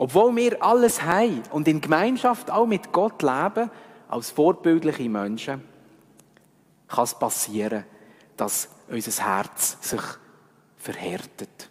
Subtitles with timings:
[0.00, 3.70] Obwohl wir alles haben und in Gemeinschaft auch mit Gott leben,
[4.08, 5.62] als vorbildliche Menschen,
[6.88, 7.84] kann es passieren,
[8.34, 10.00] dass unser Herz sich
[10.78, 11.69] verhärtet.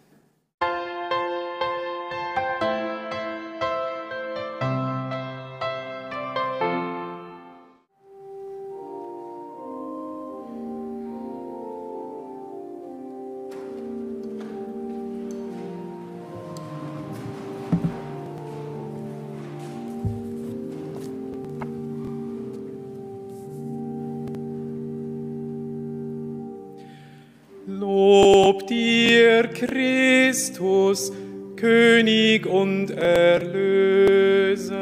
[29.52, 31.12] Christus,
[31.56, 34.76] König und Erlöser.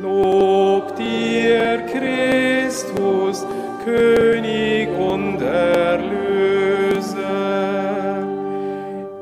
[0.00, 3.46] Lob dir, Christus,
[3.84, 6.22] König und Erlöser.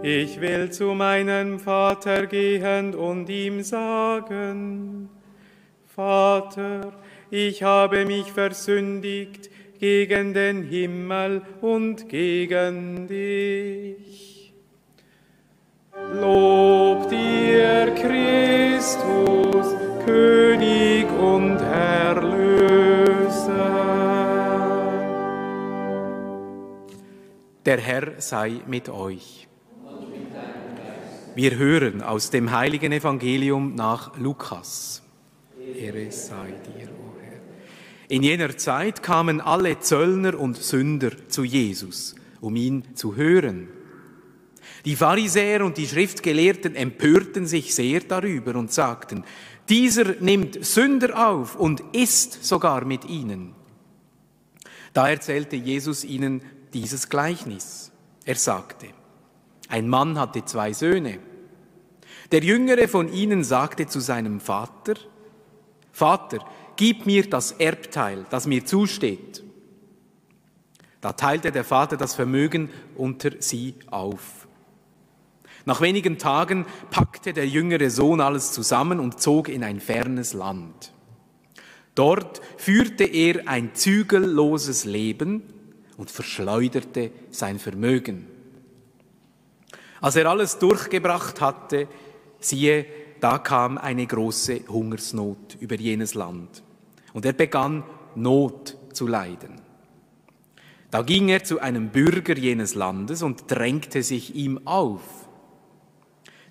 [0.02, 5.08] Ich will zu meinem Vater gehen und ihm sagen,
[5.86, 6.92] Vater,
[7.30, 9.49] ich habe mich versündigt,
[9.80, 14.52] gegen den Himmel und gegen dich.
[16.12, 22.60] Lob dir, Christus, König und Erlöser.
[27.64, 29.48] Der Herr sei mit euch.
[31.34, 35.02] Wir hören aus dem heiligen Evangelium nach Lukas.
[35.74, 37.09] Ehre sei dir.
[38.10, 43.68] In jener Zeit kamen alle Zöllner und Sünder zu Jesus, um ihn zu hören.
[44.84, 49.22] Die Pharisäer und die Schriftgelehrten empörten sich sehr darüber und sagten,
[49.68, 53.54] dieser nimmt Sünder auf und isst sogar mit ihnen.
[54.92, 56.42] Da erzählte Jesus ihnen
[56.74, 57.92] dieses Gleichnis.
[58.24, 58.88] Er sagte,
[59.68, 61.20] ein Mann hatte zwei Söhne.
[62.32, 64.94] Der jüngere von ihnen sagte zu seinem Vater,
[65.92, 66.38] Vater,
[66.80, 69.44] gib mir das Erbteil, das mir zusteht.
[71.02, 74.48] Da teilte der Vater das Vermögen unter sie auf.
[75.66, 80.94] Nach wenigen Tagen packte der jüngere Sohn alles zusammen und zog in ein fernes Land.
[81.94, 85.42] Dort führte er ein zügelloses Leben
[85.98, 88.26] und verschleuderte sein Vermögen.
[90.00, 91.88] Als er alles durchgebracht hatte,
[92.38, 92.86] siehe,
[93.20, 96.62] da kam eine große Hungersnot über jenes Land.
[97.12, 97.84] Und er begann
[98.14, 99.60] Not zu leiden.
[100.90, 105.02] Da ging er zu einem Bürger jenes Landes und drängte sich ihm auf.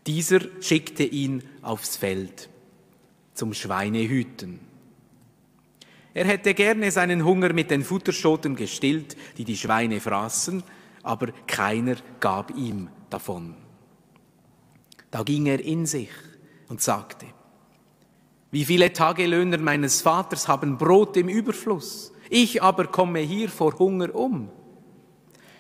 [0.08, 2.50] Dieser schickte ihn aufs Feld
[3.34, 4.62] zum Schweinehüten.
[6.14, 10.64] Er hätte gerne seinen Hunger mit den Futterschoten gestillt, die die Schweine fraßen,
[11.03, 13.56] aber keiner gab ihm davon.
[15.12, 16.09] Da ging er in sich
[16.68, 17.26] und sagte,
[18.51, 22.11] wie viele Tagelöhner meines Vaters haben Brot im Überfluss?
[22.29, 24.49] Ich aber komme hier vor Hunger um.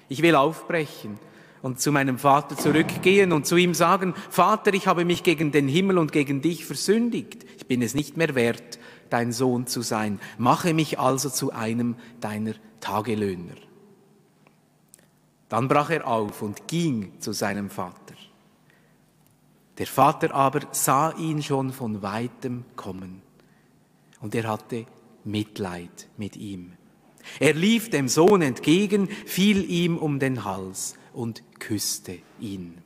[0.07, 1.19] Ich will aufbrechen
[1.61, 5.67] und zu meinem Vater zurückgehen und zu ihm sagen, Vater, ich habe mich gegen den
[5.67, 7.45] Himmel und gegen dich versündigt.
[7.57, 8.79] Ich bin es nicht mehr wert,
[9.09, 10.19] dein Sohn zu sein.
[10.37, 13.55] Mache mich also zu einem deiner Tagelöhner.
[15.49, 18.15] Dann brach er auf und ging zu seinem Vater.
[19.79, 23.21] Der Vater aber sah ihn schon von weitem kommen
[24.19, 24.85] und er hatte
[25.23, 26.73] Mitleid mit ihm.
[27.39, 32.79] Er lief dem Sohn entgegen, fiel ihm um den Hals und küsste ihn.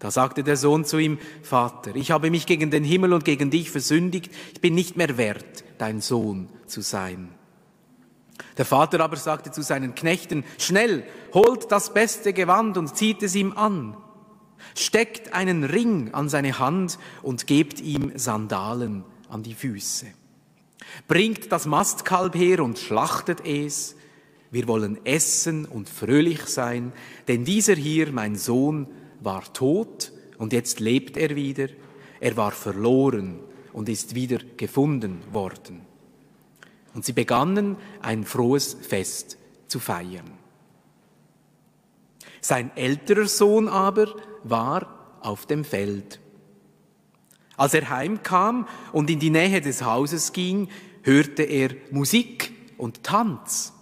[0.00, 3.50] Da sagte der Sohn zu ihm, Vater, ich habe mich gegen den Himmel und gegen
[3.50, 7.28] dich versündigt, ich bin nicht mehr wert, dein Sohn zu sein.
[8.58, 13.34] Der Vater aber sagte zu seinen Knechten, schnell, holt das beste Gewand und zieht es
[13.36, 13.96] ihm an
[14.74, 20.06] steckt einen Ring an seine Hand und gebt ihm Sandalen an die Füße.
[21.08, 23.96] Bringt das Mastkalb her und schlachtet es.
[24.50, 26.92] Wir wollen essen und fröhlich sein,
[27.28, 28.86] denn dieser hier, mein Sohn,
[29.20, 31.68] war tot und jetzt lebt er wieder.
[32.20, 33.40] Er war verloren
[33.72, 35.82] und ist wieder gefunden worden.
[36.94, 39.36] Und sie begannen ein frohes Fest
[39.68, 40.32] zu feiern.
[42.40, 44.14] Sein älterer Sohn aber
[44.50, 46.20] war auf dem Feld.
[47.56, 50.68] Als er heimkam und in die Nähe des Hauses ging,
[51.02, 53.72] hörte er Musik und Tanz.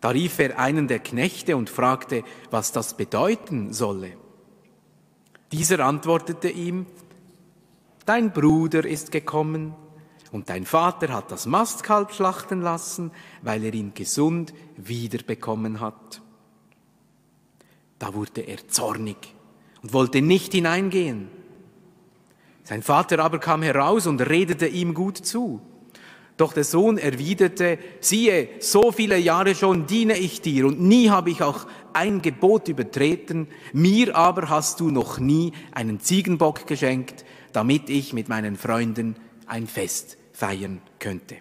[0.00, 4.16] Da rief er einen der Knechte und fragte, was das bedeuten solle.
[5.52, 6.86] Dieser antwortete ihm,
[8.06, 9.74] Dein Bruder ist gekommen
[10.32, 16.21] und dein Vater hat das Mastkalb schlachten lassen, weil er ihn gesund wiederbekommen hat.
[18.02, 19.16] Da wurde er zornig
[19.80, 21.28] und wollte nicht hineingehen.
[22.64, 25.60] Sein Vater aber kam heraus und redete ihm gut zu.
[26.36, 31.30] Doch der Sohn erwiderte, siehe, so viele Jahre schon diene ich dir und nie habe
[31.30, 37.88] ich auch ein Gebot übertreten, mir aber hast du noch nie einen Ziegenbock geschenkt, damit
[37.88, 39.14] ich mit meinen Freunden
[39.46, 41.36] ein Fest feiern könnte.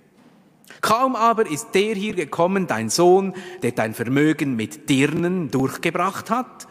[0.80, 6.68] Kaum aber ist der hier gekommen, dein Sohn, der dein Vermögen mit Dirnen durchgebracht hat,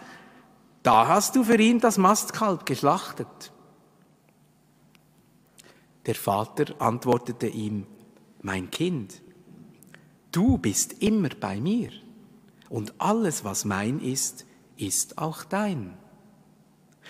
[0.82, 3.52] da hast du für ihn das Mastkalb geschlachtet.
[6.06, 7.86] Der Vater antwortete ihm,
[8.40, 9.20] mein Kind,
[10.32, 11.90] du bist immer bei mir
[12.70, 14.46] und alles, was mein ist,
[14.78, 15.98] ist auch dein.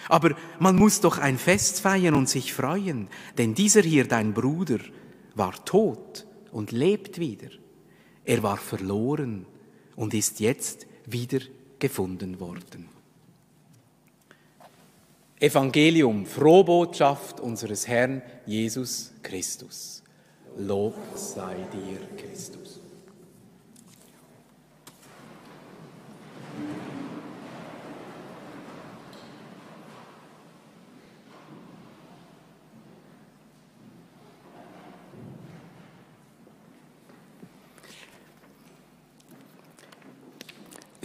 [0.08, 3.08] Aber man muss doch ein Fest feiern und sich freuen,
[3.38, 4.78] denn dieser hier, dein Bruder,
[5.34, 7.48] war tot und lebt wieder.
[8.24, 9.46] Er war verloren
[9.96, 11.40] und ist jetzt wieder
[11.78, 12.88] gefunden worden.
[15.38, 20.02] Evangelium, Frohbotschaft unseres Herrn Jesus Christus.
[20.58, 22.49] Lob sei dir, Christus.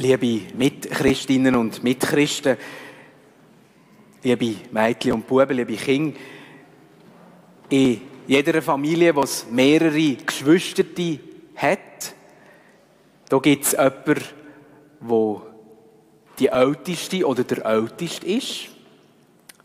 [0.06, 2.58] Liebe Mitchristinnen und Mitchristen,
[4.22, 6.16] liebe Mädchen und Buben, liebe Kinder,
[7.70, 10.84] in jeder Familie, es mehrere Geschwister
[11.56, 12.14] hat,
[13.30, 14.22] da gibt es jemanden,
[15.02, 15.42] der
[16.38, 18.68] die Älteste oder der Älteste ist.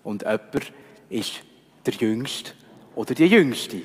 [0.02, 0.72] Und jemand
[1.10, 1.32] ist
[1.84, 2.52] der Jüngste
[2.94, 3.82] oder die Jüngste.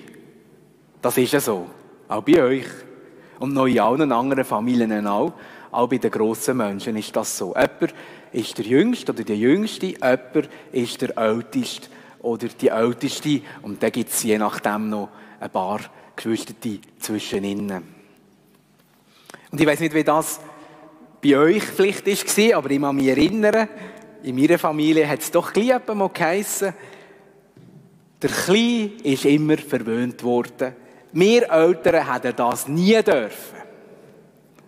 [1.01, 1.67] Das ist ja so.
[2.07, 2.67] Auch bei euch.
[3.39, 5.33] Und noch in allen anderen Familien auch.
[5.75, 7.47] Auch bei den grossen Menschen ist das so.
[7.47, 7.93] Jemand
[8.31, 11.89] ist der Jüngste oder die Jüngste, jemand ist der Älteste
[12.19, 13.41] oder die Älteste.
[13.61, 15.81] Und dann gibt es je nachdem noch ein paar
[16.15, 16.53] Geschwister
[16.97, 17.83] zwischen ihnen.
[19.51, 20.39] Und ich weiß nicht, wie das
[21.21, 22.05] bei euch vielleicht
[22.37, 23.67] war, aber ich kann mich erinnern,
[24.23, 26.73] in meiner Familie hat es doch gleich mal geheissen,
[28.21, 30.73] der Kleine ist immer verwöhnt worden.
[31.11, 33.64] Wir Eltern hätten das nie dürfen.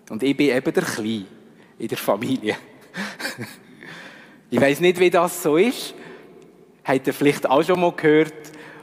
[0.09, 1.25] Und ich bin eben der Kleine
[1.79, 2.55] in der Familie.
[4.49, 5.93] ich weiß nicht, wie das so ist.
[6.83, 8.33] Habt ihr vielleicht auch schon mal gehört?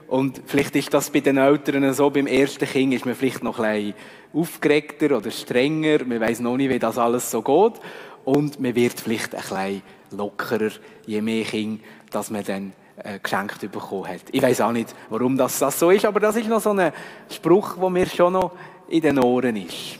[0.06, 3.58] Und vielleicht ist das bei den Eltern so, beim ersten Kind ist man vielleicht noch
[3.58, 3.94] ein bisschen
[4.34, 6.04] aufgeregter oder strenger.
[6.04, 7.80] Man weiß noch nicht, wie das alles so geht.
[8.24, 10.70] Und man wird vielleicht ein bisschen lockerer,
[11.06, 14.22] je mehr Kinder, dass man dann äh, geschenkt bekommen hat.
[14.30, 16.92] Ich weiß auch nicht, warum das so ist, aber das ist noch so ein
[17.30, 18.52] Spruch, der mir schon noch
[18.88, 19.98] in den Ohren ist.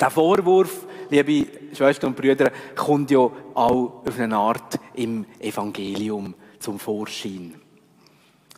[0.00, 6.78] Der Vorwurf, liebe Schwestern und Brüder, kommt ja auch auf eine Art im Evangelium zum
[6.78, 7.54] Vorschein.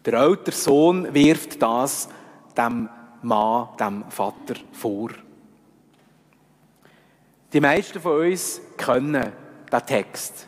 [0.05, 2.09] Der ältere Sohn wirft das
[2.57, 2.89] dem
[3.23, 5.11] Mann, dem Vater vor.
[7.53, 9.33] Die meisten von uns kennen
[9.71, 10.47] diesen Text.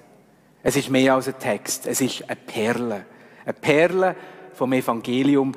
[0.62, 3.06] Es ist mehr als ein Text, es ist eine Perle.
[3.44, 4.16] Eine Perle
[4.52, 5.52] vom Evangelium.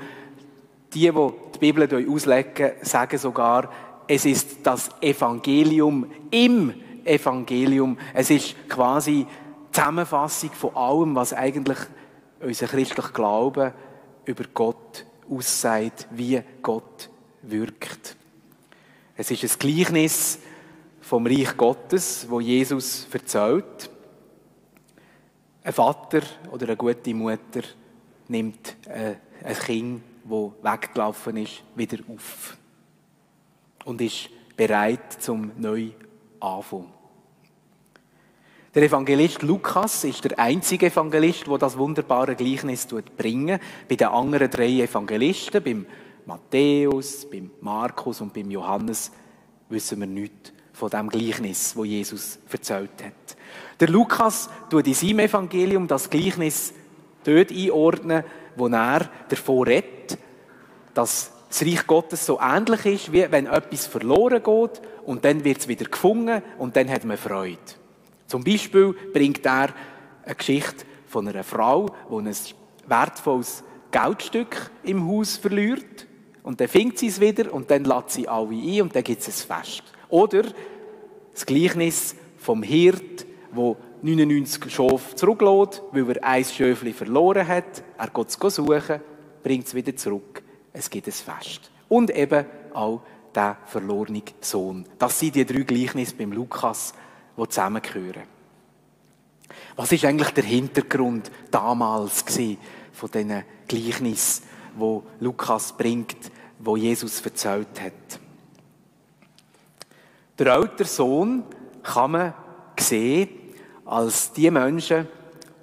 [0.94, 3.70] Die, die die Bibel auslegen, sagen sogar,
[4.08, 6.74] es ist das Evangelium im
[7.04, 7.98] Evangelium.
[8.14, 11.78] Es ist quasi die Zusammenfassung von allem, was eigentlich
[12.42, 13.74] unser christlicher Glaube
[14.26, 17.10] über Gott aussagt, wie Gott
[17.42, 18.16] wirkt.
[19.16, 20.40] Es ist ein Gleichnis
[21.02, 23.90] vom Reich Gottes, wo Jesus erzählt.
[25.64, 26.22] Ein Vater
[26.52, 27.62] oder eine gute Mutter
[28.28, 32.58] nimmt äh, ein Kind, das weggelaufen ist, wieder auf
[33.86, 35.92] und ist bereit zum neu
[36.40, 36.88] Anfang.
[38.74, 43.62] Der Evangelist Lukas ist der einzige Evangelist, der das wunderbare Gleichnis bringt.
[43.88, 45.86] Bei den anderen drei Evangelisten, beim
[46.26, 49.12] Matthäus, beim Markus und beim Johannes,
[49.70, 53.38] wissen wir nichts von dem Gleichnis, wo Jesus erzählt hat.
[53.80, 56.74] Der Lukas tut in seinem Evangelium das Gleichnis
[57.24, 58.26] dort einordnen,
[58.58, 60.18] wo er davor redet,
[60.94, 65.60] dass das Reich Gottes so ähnlich ist, wie wenn etwas verloren geht und dann wird
[65.60, 67.58] es wieder gefunden und dann hat man Freude.
[68.28, 69.70] Zum Beispiel bringt er
[70.26, 72.36] eine Geschichte von einer Frau, die ein
[72.88, 76.08] wertvolles Geldstück im Haus verliert.
[76.44, 79.22] Und dann findet sie es wieder und dann lädt sie alle ein und dann gibt
[79.22, 79.84] es ein Fest.
[80.10, 80.44] Oder
[81.34, 87.82] das Gleichnis vom Hirt, wo 99 Schafe zurücklässt, weil er ein Schöfli verloren hat.
[87.98, 89.00] Er geht es suchen,
[89.42, 90.44] bringt es wieder zurück.
[90.78, 91.72] Es gibt ein Fest.
[91.88, 93.02] Und eben auch
[93.34, 94.86] der verlorene Sohn.
[95.00, 96.94] Das sind die drei Gleichnisse beim Lukas,
[97.38, 98.24] die zusammengehören.
[99.76, 102.24] Was ist eigentlich der Hintergrund damals
[102.94, 104.42] von diesen Gleichnis,
[104.76, 108.20] wo Lukas bringt, wo Jesus erzählt hat?
[110.38, 111.44] Der ältere Sohn
[111.84, 112.34] kann man
[112.78, 113.30] sehen
[113.86, 115.08] als die Menschen,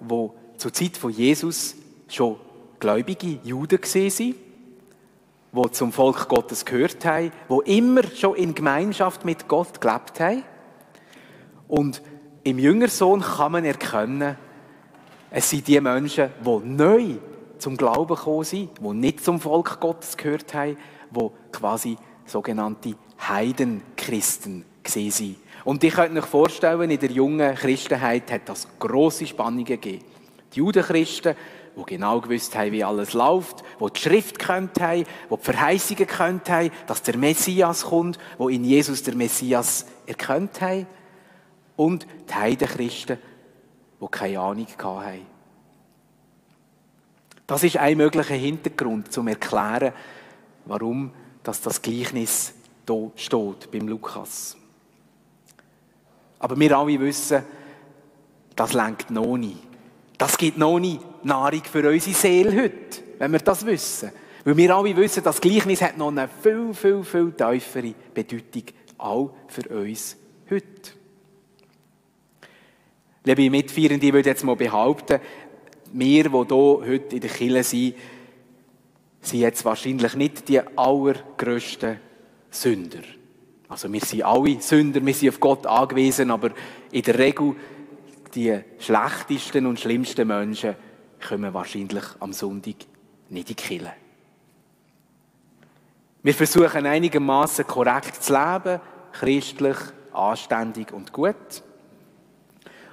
[0.00, 1.74] die zur Zeit von Jesus
[2.08, 2.36] schon
[2.78, 4.34] gläubige Juden waren,
[5.52, 10.44] die zum Volk Gottes gehört haben, die immer schon in Gemeinschaft mit Gott gelebt haben.
[11.68, 12.02] Und
[12.42, 14.36] im Jüngersohn kann man erkennen,
[15.30, 17.04] es sind die Menschen, die neu
[17.58, 20.76] zum Glauben gekommen sind, die nicht zum Volk Gottes gehört haben,
[21.10, 22.94] die quasi sogenannte
[23.28, 25.36] Heidenchristen sind.
[25.64, 30.04] Und ich könnte mir vorstellen, in der jungen Christenheit hat das große Spannungen gegeben.
[30.52, 31.36] Die Judenchristen,
[31.76, 36.06] die genau gewusst haben, wie alles läuft, die die Schrift kennt haben, die die Verheißungen
[36.06, 40.86] kennt haben, dass der Messias kommt, die in Jesus der Messias erkannt haben.
[41.76, 43.18] Und die Heidenchristen,
[44.00, 45.26] die keine Ahnung hatten.
[47.46, 49.92] Das ist ein möglicher Hintergrund, zum erklären,
[50.64, 51.12] warum
[51.42, 52.54] dass das Gleichnis
[52.86, 54.56] hier steht beim Lukas.
[56.38, 57.42] Aber wir alle wissen,
[58.56, 59.71] das lenkt noch nicht.
[60.22, 64.12] Das gibt noch nicht Nahrung für unsere Seele heute, wenn wir das wissen.
[64.44, 68.62] Weil wir alle wissen, das Gleichnis hat noch eine viel, viel, viel tiefere Bedeutung,
[68.98, 70.16] auch für uns
[70.48, 70.92] heute.
[73.24, 75.18] Liebe Mitfeierende, ich würde jetzt mal behaupten,
[75.92, 77.94] wir, die hier heute in der Kirche sind,
[79.22, 81.98] sind jetzt wahrscheinlich nicht die allergrößten
[82.48, 83.00] Sünder.
[83.68, 86.52] Also wir sind alle Sünder, wir sind auf Gott angewiesen, aber
[86.92, 87.56] in der Regel
[88.34, 90.74] die schlechtesten und schlimmsten Menschen
[91.26, 92.76] kommen wahrscheinlich am Sonntag
[93.28, 93.92] nicht in die Kirche.
[96.22, 98.80] Wir versuchen einigermaßen korrekt zu leben,
[99.12, 99.76] christlich,
[100.12, 101.34] anständig und gut.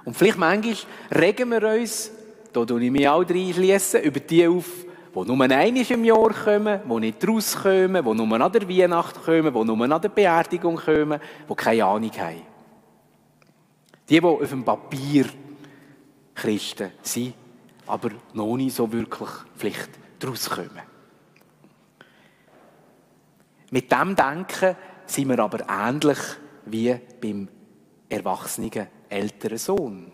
[0.06, 0.76] Und vielleicht manchmal
[1.12, 2.12] regen wir uns,
[2.52, 4.66] da tue ich mich auch reinschliessen, über die auf,
[5.14, 9.54] die nur einmal im Jahr kommen, die nicht rauskommen, die nur an der Weihnacht kommen,
[9.54, 12.42] die nur an der Beerdigung kommen, die keine Ahnung haben.
[14.10, 15.26] Die, die auf dem Papier
[16.34, 17.34] Christen sind,
[17.86, 19.90] aber noch nicht so wirklich vielleicht
[20.20, 20.82] daraus kommen.
[23.72, 24.76] Mit dem Denken
[25.06, 26.18] sind wir aber ähnlich
[26.66, 27.48] wie beim
[28.08, 30.12] erwachsenen älteren Sohn.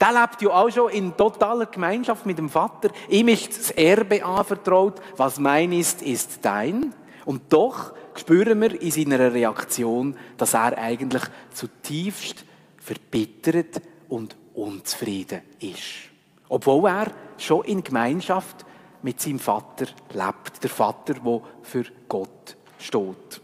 [0.00, 2.90] Der lebt ja auch schon in totaler Gemeinschaft mit dem Vater.
[3.08, 5.00] Ihm ist das Erbe anvertraut.
[5.16, 6.94] Was mein ist, ist dein.
[7.24, 12.44] Und doch spüren wir in seiner Reaktion, dass er eigentlich zutiefst
[12.88, 16.08] verbittert und unzufrieden ist.
[16.48, 18.64] Obwohl er schon in Gemeinschaft
[19.02, 20.62] mit seinem Vater lebt.
[20.62, 23.40] Der Vater, der für Gott steht.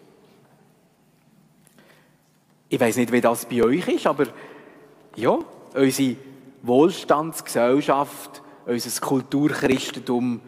[2.70, 4.26] Ich weiß nicht, wie das bei euch ist, aber
[5.16, 5.38] ja,
[5.74, 6.16] unsere
[6.62, 10.40] Wohlstandsgesellschaft, unser Kulturchristentum